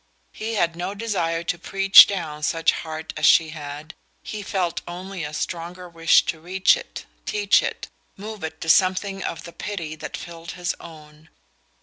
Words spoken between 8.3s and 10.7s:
it to something of the pity that filled